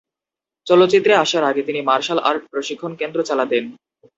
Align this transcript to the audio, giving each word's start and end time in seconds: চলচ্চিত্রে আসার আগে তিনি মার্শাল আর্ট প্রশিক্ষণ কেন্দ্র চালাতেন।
চলচ্চিত্রে 0.67 1.13
আসার 1.15 1.43
আগে 1.43 1.61
তিনি 1.63 1.79
মার্শাল 1.81 2.19
আর্ট 2.29 2.43
প্রশিক্ষণ 2.51 2.91
কেন্দ্র 2.95 3.19
চালাতেন। 3.23 3.63